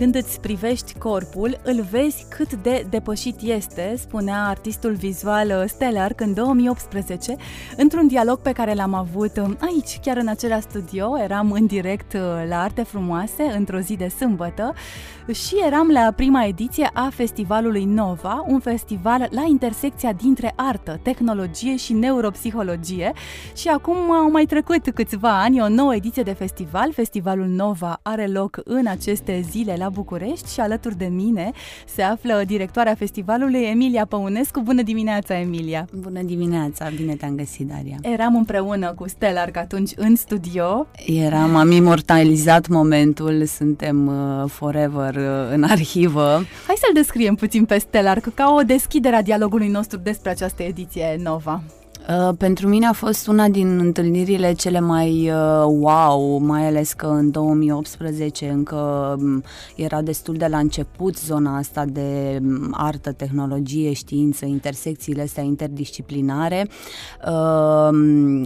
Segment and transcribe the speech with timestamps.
[0.00, 6.34] Când îți privești corpul, îl vezi cât de depășit este, spunea artistul vizual Stellar în
[6.34, 7.36] 2018,
[7.76, 12.12] într-un dialog pe care l-am avut um, aici, chiar în același studio, eram în direct
[12.12, 14.74] uh, la Arte Frumoase, într-o zi de sâmbătă,
[15.32, 21.76] și eram la prima ediție a festivalului Nova, un festival la intersecția dintre artă, tehnologie
[21.76, 23.12] și neuropsihologie.
[23.56, 28.26] Și acum au mai trecut câțiva ani, o nouă ediție de festival, Festivalul Nova are
[28.26, 31.52] loc în aceste zile la București și alături de mine
[31.86, 34.60] se află directoarea festivalului Emilia Păunescu.
[34.60, 35.88] Bună dimineața, Emilia!
[36.00, 37.96] Bună dimineața, bine te-am găsit, Daria!
[38.02, 40.86] Eram împreună cu Stellar atunci în studio.
[41.06, 46.44] Eram, am imortalizat momentul, suntem uh, forever uh, în arhivă.
[46.66, 51.16] Hai să-l descriem puțin pe Stellar, ca o deschidere a dialogului nostru despre această ediție
[51.22, 51.62] Nova.
[52.08, 57.06] Uh, pentru mine a fost una din întâlnirile cele mai uh, wow, mai ales că
[57.06, 58.76] în 2018 încă
[59.20, 59.42] um,
[59.76, 66.68] era destul de la început zona asta de um, artă, tehnologie, știință, intersecțiile astea interdisciplinare.
[67.26, 67.88] Uh,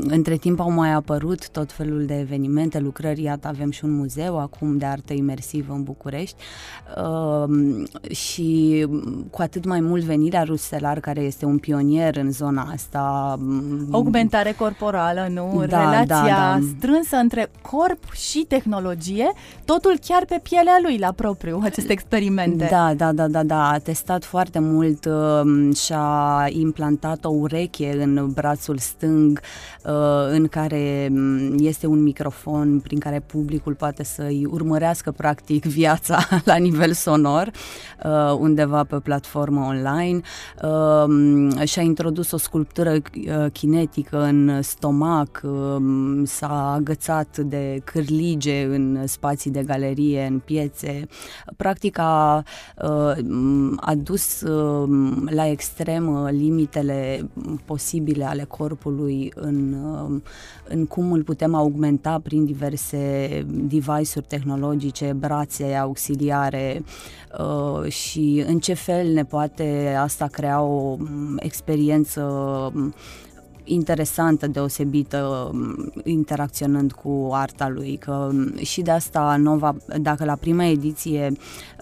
[0.09, 4.39] între timp au mai apărut tot felul de evenimente, lucrări, iată avem și un muzeu
[4.39, 6.37] acum de artă imersivă în București
[8.11, 8.87] și
[9.31, 13.37] cu atât mai mult venirea Rustelar, care este un pionier în zona asta,
[13.91, 15.65] Augmentare corporală, nu?
[15.69, 16.59] Da, Relația da, da.
[16.79, 19.33] strânsă între corp și tehnologie,
[19.65, 22.69] totul chiar pe pielea lui la propriu, aceste experimente.
[22.71, 23.69] Da, da, da, da, da.
[23.69, 29.41] A testat foarte mult uh, și-a implantat o ureche în brațul stâng
[29.85, 29.93] uh,
[30.31, 36.57] în care um, este un microfon prin care publicul poate să-i urmărească practic viața la
[36.57, 37.51] nivel sonor
[38.05, 40.21] uh, undeva pe platformă online.
[40.63, 43.03] Uh, și-a introdus o sculptură uh,
[43.53, 51.07] kinetică în stomac, um, s-a agățat de cârlige în spații de galerie, în piețe.
[51.57, 52.43] Practic a,
[52.83, 57.31] uh, a dus um, la extrem limitele
[57.65, 60.23] posibile ale corpului în, um,
[60.69, 66.85] în cum îl putem augmenta prin diverse device-uri tehnologice, brațe auxiliare
[67.39, 70.97] uh, și în ce fel ne poate asta crea o
[71.37, 72.23] experiență
[73.65, 77.97] interesantă, deosebită, um, interacționând cu arta lui.
[77.97, 81.33] Că um, și de asta Nova, dacă la prima ediție,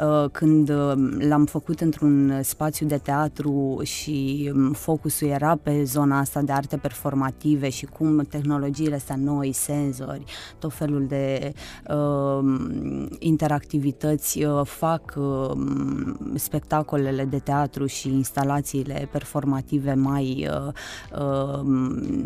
[0.00, 6.40] uh, când um, l-am făcut într-un spațiu de teatru și focusul era pe zona asta
[6.40, 10.24] de arte performative și cum tehnologiile astea noi, senzori,
[10.58, 11.52] tot felul de
[11.88, 12.60] uh,
[13.18, 15.50] interactivități uh, fac uh,
[16.34, 20.72] spectacolele de teatru și instalațiile performative mai uh,
[21.20, 21.71] uh,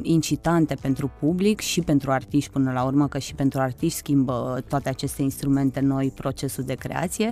[0.02, 4.88] incitante pentru public și pentru artiști până la urmă, că și pentru artiști schimbă toate
[4.88, 7.30] aceste instrumente noi procesul de creație.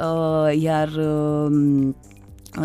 [0.00, 1.94] Uh, iar uh,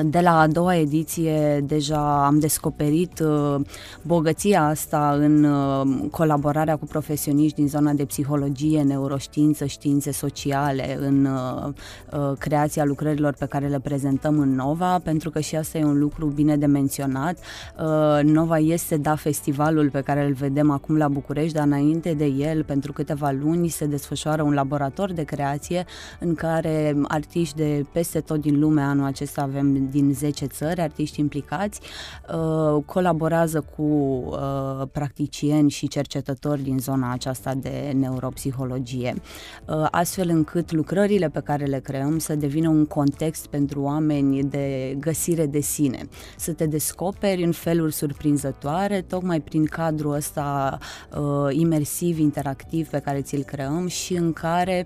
[0.04, 3.56] de la a doua ediție deja am descoperit uh,
[4.02, 11.26] bogăția asta în uh, colaborarea cu profesioniști din zona de psihologie, neuroștiință, științe sociale, în
[11.26, 11.74] uh,
[12.12, 16.00] uh, creația lucrărilor pe care le prezentăm în Nova, pentru că și asta e un
[16.00, 17.38] lucru bine de menționat.
[17.38, 22.26] Uh, Nova este, da, festivalul pe care îl vedem acum la București, dar înainte de
[22.26, 25.86] el, pentru câteva luni, se desfășoară un laborator de creație
[26.20, 31.20] în care artiști de peste tot din lume, anul acesta avem din 10 țări, artiști
[31.20, 31.80] implicați,
[32.34, 39.14] uh, colaborează cu uh, practicieni și cercetători din zona aceasta de neuropsihologie,
[39.68, 44.96] uh, astfel încât lucrările pe care le creăm să devină un context pentru oameni de
[45.00, 50.78] găsire de sine, să te descoperi în feluri surprinzătoare, tocmai prin cadrul ăsta
[51.50, 54.86] imersiv, interactiv pe care ți-l creăm și în care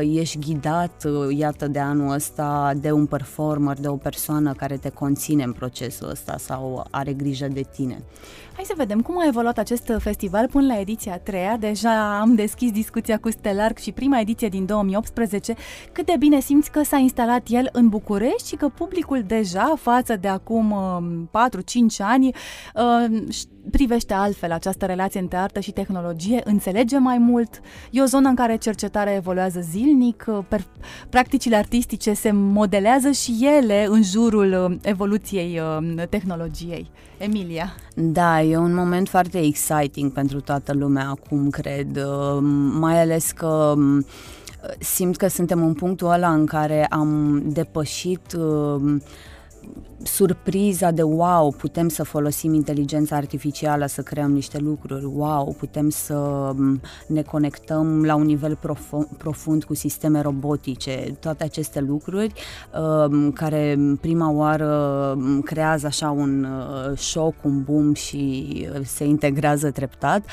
[0.00, 5.42] ești ghidat, iată, de anul ăsta de un performer, de o persoană care te conține
[5.42, 8.02] în procesul ăsta sau are grijă de tine.
[8.60, 11.56] Hai să vedem cum a evoluat acest festival până la ediția a treia.
[11.56, 15.54] Deja am deschis discuția cu Stelarc și prima ediție din 2018.
[15.92, 20.16] Cât de bine simți că s-a instalat el în București și că publicul deja, față
[20.16, 20.74] de acum
[21.28, 22.34] 4-5 uh, ani,
[22.74, 23.24] uh,
[23.70, 27.60] privește altfel această relație între artă și tehnologie, înțelege mai mult.
[27.90, 30.60] E o zonă în care cercetarea evoluează zilnic, uh,
[31.10, 35.60] practicile artistice se modelează și ele în jurul evoluției
[36.08, 36.90] tehnologiei.
[37.18, 37.74] Emilia.
[37.94, 42.38] Da, e un moment foarte exciting pentru toată lumea acum, cred, uh,
[42.78, 44.06] mai ales că um,
[44.78, 48.96] simt că suntem în punctul ăla în care am depășit uh,
[50.02, 56.50] surpriza de wow, putem să folosim inteligența artificială să creăm niște lucruri, wow, putem să
[57.06, 62.32] ne conectăm la un nivel profund, profund cu sisteme robotice, toate aceste lucruri
[62.74, 64.68] uh, care prima oară
[65.44, 70.24] creează așa un uh, șoc, un boom și uh, se integrează treptat.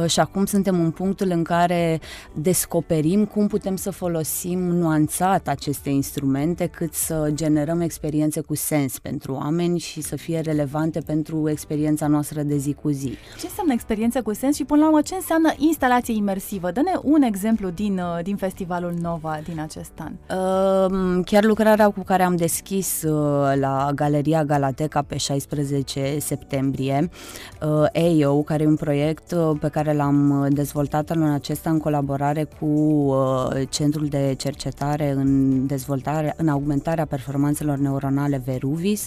[0.00, 2.00] Uh, și acum suntem în punctul în care
[2.34, 9.15] descoperim cum putem să folosim nuanțat aceste instrumente cât să generăm experiențe cu sens pentru
[9.24, 13.16] oameni și să fie relevante pentru experiența noastră de zi cu zi.
[13.38, 16.70] Ce înseamnă experiență cu sens și până la urmă ce înseamnă instalație imersivă?
[16.70, 20.12] Dă-ne un exemplu din, uh, din festivalul Nova din acest an.
[20.12, 27.10] Uh, chiar lucrarea cu care am deschis uh, la Galeria Galateca pe 16 septembrie,
[27.92, 33.14] EIO, care e un proiect pe care l-am dezvoltat în acesta în colaborare cu
[33.68, 39.05] Centrul de Cercetare în dezvoltare, în augmentarea performanțelor neuronale Veruvis,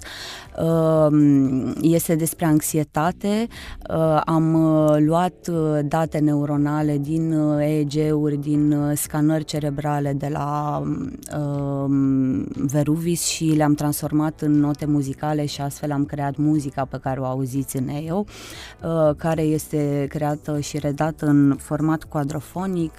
[0.59, 3.27] Ehm, este despre anxietate.
[3.27, 10.81] Ehm, am uh, luat uh, date neuronale din uh, EEG-uri, din scanări cerebrale de la
[11.31, 17.19] ehm, Veruvis și le-am transformat în note muzicale și astfel am creat muzica pe care
[17.19, 18.23] o auziți în EO,
[19.17, 22.91] care este creată și redată în format quadrofonic,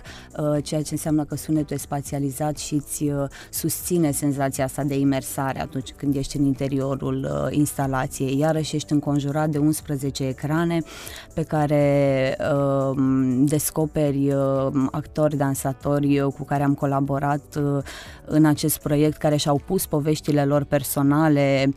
[0.62, 3.12] ceea ce înseamnă că sunetul e spațializat și îți
[3.50, 6.44] susține senzația asta de imersare atunci când ești în
[6.90, 8.38] interiorul instalației.
[8.38, 10.82] Iarăși ești înconjurat de 11 ecrane
[11.34, 12.96] pe care uh,
[13.38, 17.82] descoperi uh, actori, dansatori uh, cu care am colaborat uh,
[18.24, 21.72] în acest proiect, care și-au pus poveștile lor personale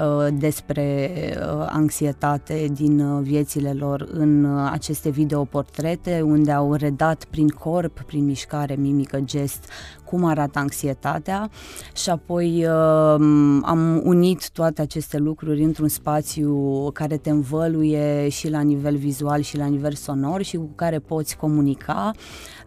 [0.00, 7.24] uh, despre uh, anxietate din uh, viețile lor în uh, aceste videoportrete unde au redat
[7.24, 9.64] prin corp, prin mișcare, mimică, gest
[10.04, 11.50] cum arată anxietatea
[11.94, 18.60] și apoi uh, am unit toate aceste lucruri într-un spațiu care te învăluie și la
[18.60, 22.12] nivel vizual și la nivel sonor și cu care poți comunica.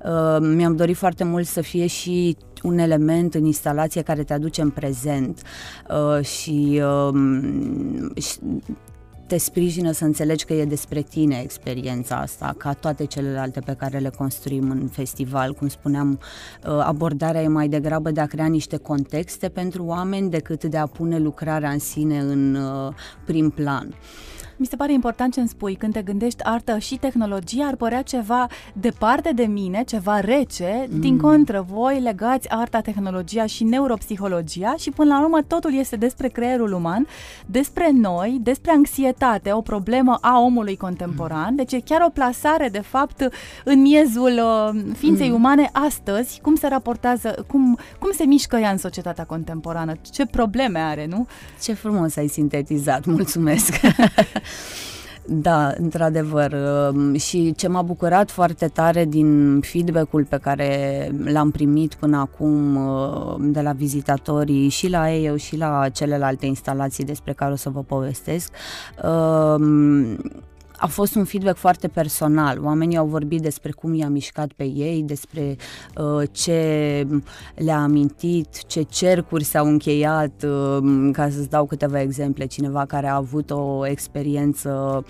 [0.03, 4.61] Uh, mi-am dorit foarte mult să fie și un element în instalație care te aduce
[4.61, 5.41] în prezent
[5.89, 8.39] uh, și, uh, și
[9.27, 13.97] te sprijină să înțelegi că e despre tine experiența asta, ca toate celelalte pe care
[13.97, 15.53] le construim în festival.
[15.53, 16.19] Cum spuneam,
[16.67, 20.85] uh, abordarea e mai degrabă de a crea niște contexte pentru oameni decât de a
[20.85, 22.93] pune lucrarea în sine în uh,
[23.25, 23.95] prim plan.
[24.59, 28.01] Mi se pare important ce îmi spui, când te gândești artă și tehnologie, ar părea
[28.01, 30.99] ceva departe de mine, ceva rece, mm.
[30.99, 36.27] din contră, voi legați arta, tehnologia și neuropsihologia și până la urmă totul este despre
[36.27, 37.07] creierul uman,
[37.45, 42.81] despre noi, despre anxietate, o problemă a omului contemporan, deci e chiar o plasare de
[42.81, 43.29] fapt
[43.63, 45.35] în miezul uh, ființei mm.
[45.35, 50.79] umane astăzi, cum se raportează, cum, cum se mișcă ea în societatea contemporană, ce probleme
[50.79, 51.27] are, nu?
[51.61, 53.79] Ce frumos ai sintetizat, mulțumesc!
[55.29, 56.55] Da, într-adevăr.
[56.91, 62.75] Um, și ce m-a bucurat foarte tare din feedback-ul pe care l-am primit până acum
[62.75, 67.69] uh, de la vizitatorii și la ei și la celelalte instalații despre care o să
[67.69, 68.51] vă povestesc,
[69.03, 70.17] um,
[70.77, 72.59] a fost un feedback foarte personal.
[72.63, 75.55] Oamenii au vorbit despre cum i-a mișcat pe ei, despre
[75.97, 77.07] uh, ce
[77.55, 82.45] le-a amintit, ce cercuri s-au încheiat, uh, ca să-ți dau câteva exemple.
[82.45, 85.03] Cineva care a avut o experiență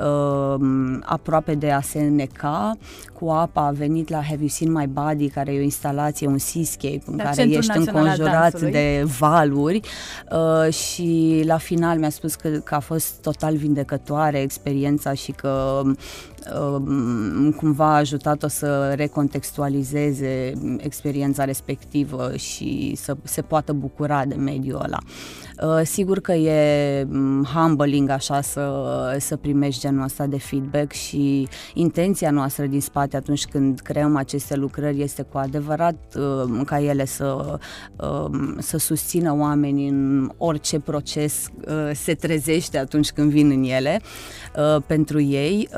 [0.00, 0.64] uh,
[1.04, 2.76] aproape de a se neca
[3.12, 6.38] cu apa, a venit la Have You Seen My Body, care e o instalație, un
[6.38, 9.80] seascape în la care Centrul ești Național înconjurat de valuri
[10.30, 15.82] uh, și la final mi-a spus că, că a fost total vindecătoare experiența și că
[15.84, 24.80] uh, cumva a ajutat-o să recontextualizeze experiența respectivă și să se poată bucura de mediul
[24.84, 24.98] ăla.
[25.62, 28.70] Uh, sigur că e mm, humbling așa să,
[29.18, 34.56] să primești genul ăsta de feedback și intenția noastră din spate atunci când creăm aceste
[34.56, 37.58] lucrări este cu adevărat uh, ca ele să,
[37.96, 41.48] uh, să susțină oamenii în orice proces
[41.92, 44.00] se trezește atunci când vin în ele
[44.86, 45.68] pentru ei,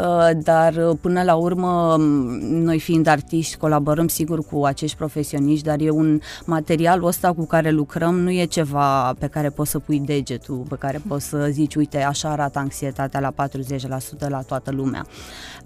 [0.42, 1.96] dar până la urmă
[2.40, 7.70] noi fiind artiști colaborăm sigur cu acești profesioniști, dar e un material ăsta cu care
[7.70, 11.74] lucrăm, nu e ceva pe care poți să pui degetul, pe care poți să zici,
[11.74, 13.48] uite, așa arată anxietatea la
[14.26, 15.06] 40% la toată lumea.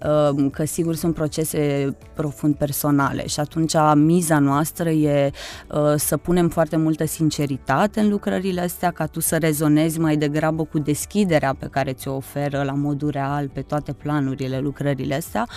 [0.01, 5.31] Ehm, că sigur sunt procese profund personale și atunci miza noastră e
[5.71, 10.63] uh, să punem foarte multă sinceritate în lucrările astea, ca tu să rezonezi mai degrabă
[10.63, 15.47] cu deschiderea pe care ți-o oferă la modul real pe toate planurile lucrările astea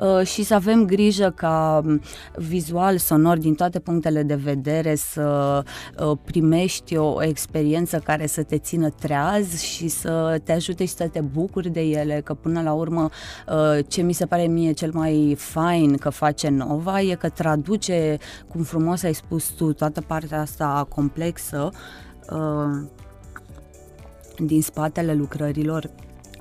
[0.00, 2.00] uh, și să avem grijă ca um,
[2.34, 5.62] vizual, sonor, din toate punctele de vedere să
[5.98, 11.08] uh, primești o experiență care să te țină treaz și să te ajute și să
[11.08, 13.10] te bucuri de ele, că până la urmă
[13.86, 18.18] ce mi se pare mie cel mai fain că face Nova e că traduce,
[18.48, 21.70] cum frumos ai spus tu, toată partea asta complexă
[24.36, 25.90] din spatele lucrărilor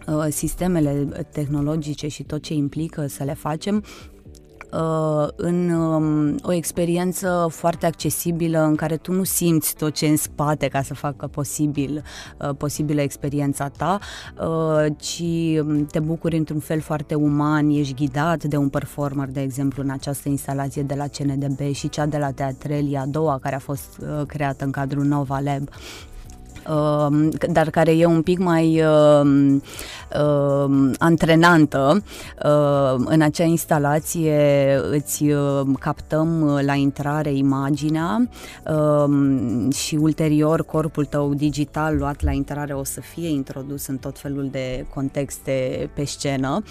[0.07, 4.20] uh, sistemele tehnologice și tot ce implică să le facem uh,
[5.35, 10.67] în um, o experiență foarte accesibilă în care tu nu simți tot ce în spate
[10.67, 12.03] ca să facă posibil
[12.37, 13.99] uh, posibilă experiența ta,
[14.97, 15.23] ci
[15.59, 19.89] um, te bucuri într-un fel foarte uman, ești ghidat de un performer, de exemplu, în
[19.89, 24.01] această instalație de la CNDB și cea de la Teatrelia, a doua care a fost
[24.27, 25.69] creată în cadrul Nova Lab.
[25.69, 26.10] Um,
[27.51, 29.55] dar care e un pic mai uh,
[30.19, 32.03] uh, antrenantă.
[32.45, 38.29] Uh, în acea instalație îți uh, captăm uh, la intrare imaginea
[38.67, 44.19] uh, și ulterior corpul tău digital luat la intrare o să fie introdus în tot
[44.19, 46.63] felul de contexte pe scenă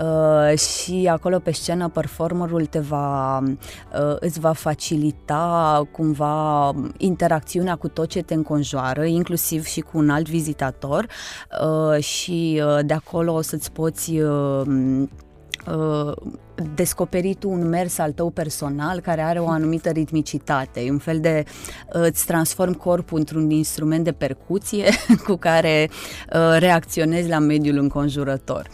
[0.00, 7.88] uh, și acolo pe scenă performerul te va uh, îți va facilita cumva interacțiunea cu
[7.88, 11.06] tot ce te înconjoară, inclusiv inclusiv și cu un alt vizitator
[11.62, 14.66] uh, și uh, de acolo o să-ți poți uh,
[15.66, 16.12] uh,
[16.74, 22.02] descoperit un mers al tău personal care are o anumită ritmicitate, un fel de uh,
[22.02, 24.84] îți transform corpul într-un instrument de percuție
[25.26, 28.68] cu care uh, reacționezi la mediul înconjurător.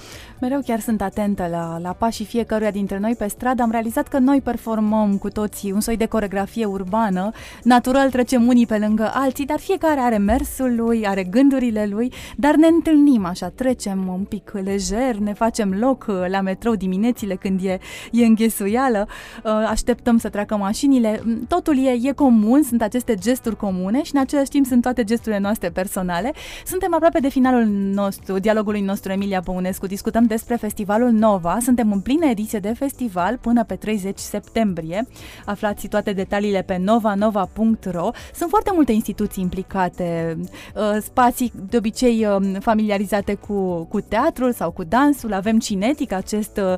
[0.44, 3.62] Mereu chiar sunt atentă la, la pașii fiecăruia dintre noi pe stradă.
[3.62, 7.30] Am realizat că noi performăm cu toții un soi de coregrafie urbană.
[7.62, 12.54] Natural trecem unii pe lângă alții, dar fiecare are mersul lui, are gândurile lui, dar
[12.54, 17.64] ne întâlnim așa, trecem un pic lejer, ne facem loc uh, la metrou diminețile când
[17.64, 17.73] e,
[18.12, 19.08] e înghesuială,
[19.44, 21.20] uh, așteptăm să treacă mașinile.
[21.24, 25.04] Mm, totul e, e comun, sunt aceste gesturi comune și în același timp sunt toate
[25.04, 26.32] gesturile noastre personale.
[26.66, 27.64] Suntem aproape de finalul
[27.94, 29.86] nostru, dialogului nostru Emilia Păunescu.
[29.86, 31.58] Discutăm despre festivalul Nova.
[31.60, 35.06] Suntem în plină ediție de festival până pe 30 septembrie.
[35.44, 38.10] Aflați toate detaliile pe novanova.ro.
[38.34, 40.36] Sunt foarte multe instituții implicate,
[40.74, 45.32] uh, spații de obicei um, familiarizate cu, cu teatrul sau cu dansul.
[45.32, 46.74] Avem Cinetic, acest uh,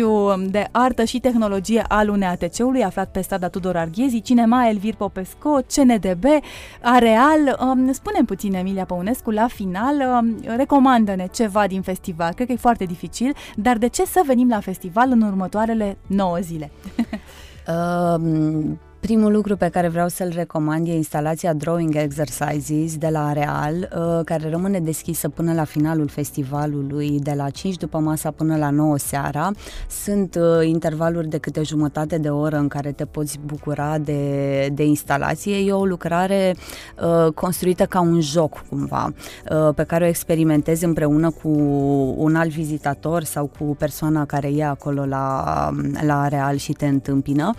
[0.00, 4.94] spațiu um, de artă și tehnologie al UNEATC-ului, aflat pe strada Tudor Arghezi, Cinema Elvir
[4.94, 6.24] Popesco, CNDB,
[6.82, 7.58] Areal.
[7.60, 10.24] Um, spune puțin, Emilia Păunescu, la final,
[10.56, 12.32] recomandă-ne ceva din festival.
[12.32, 16.38] Cred că e foarte dificil, dar de ce să venim la festival în următoarele 9
[16.40, 16.70] zile?
[17.66, 23.74] uh, Primul lucru pe care vreau să-l recomand e instalația Drawing Exercises de la Areal,
[23.74, 28.70] uh, care rămâne deschisă până la finalul festivalului, de la 5 după masa până la
[28.70, 29.50] 9 seara.
[29.88, 34.84] Sunt uh, intervaluri de câte jumătate de oră în care te poți bucura de, de
[34.84, 35.56] instalație.
[35.56, 36.56] E o lucrare
[37.02, 39.12] uh, construită ca un joc, cumva,
[39.74, 41.48] pe care o experimentezi împreună cu
[42.16, 45.44] un alt vizitator sau cu persoana care e acolo la,
[46.06, 47.54] la Areal și te întâmpină.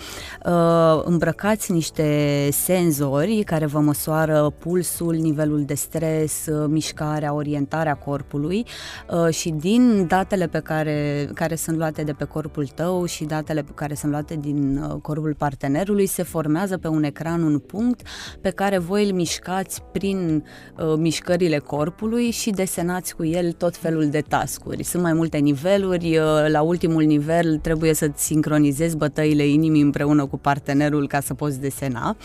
[1.04, 8.66] Împreună îmbrăcați niște senzori care vă măsoară pulsul, nivelul de stres, mișcarea, orientarea corpului
[9.10, 13.62] uh, și din datele pe care, care sunt luate de pe corpul tău și datele
[13.62, 18.02] pe care sunt luate din uh, corpul partenerului se formează pe un ecran un punct
[18.42, 20.44] pe care voi îl mișcați prin
[20.78, 24.84] uh, mișcările corpului și desenați cu el tot felul de tascuri.
[24.84, 31.08] Sunt mai multe niveluri, la ultimul nivel trebuie să-ți sincronizezi bătăile inimii împreună cu partenerul
[31.08, 32.16] ca să poți desena.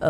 [0.00, 0.08] Uh,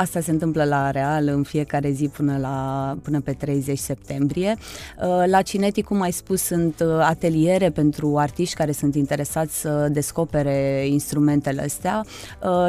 [0.00, 4.56] asta se întâmplă la Real în fiecare zi până, la, până pe 30 septembrie.
[5.02, 9.88] Uh, la Cineti, cum ai spus, sunt uh, ateliere pentru artiști care sunt interesați să
[9.92, 12.04] descopere instrumentele astea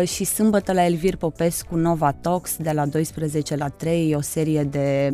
[0.06, 5.12] și sâmbătă la Elvir Popescu Nova Talks de la 12 la 3 o serie de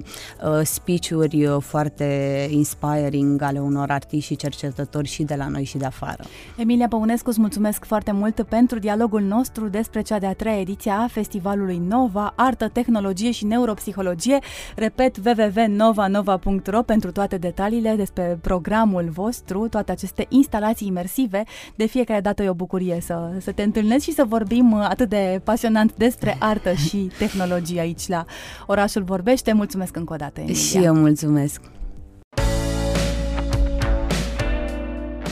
[0.63, 6.23] speech-uri foarte inspiring ale unor artiști și cercetători și de la noi și de afară.
[6.57, 11.07] Emilia Păunescu, îți mulțumesc foarte mult pentru dialogul nostru despre cea de-a treia ediție a
[11.07, 14.39] festivalului festivalului Nova, Artă, Tehnologie și Neuropsihologie.
[14.75, 21.43] Repet, www.novanova.ro pentru toate detaliile despre programul vostru, toate aceste instalații imersive.
[21.75, 25.41] De fiecare dată e o bucurie să, să te întâlnesc și să vorbim atât de
[25.43, 28.25] pasionant despre artă și tehnologie aici la
[28.67, 29.53] Orașul Vorbește.
[29.53, 30.59] Mulțumesc încă o dată, Emilia.
[30.61, 31.61] Și eu mulțumesc.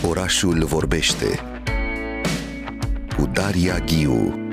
[0.09, 1.25] Orașul vorbește
[3.17, 4.48] cu Daria Ghiu